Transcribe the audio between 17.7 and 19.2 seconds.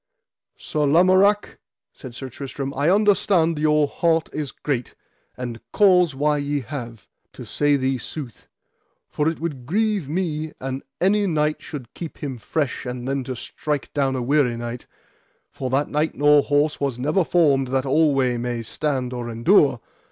alway might stand